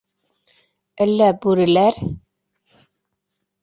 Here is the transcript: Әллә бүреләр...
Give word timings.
Әллә 1.07 1.29
бүреләр... 1.45 2.03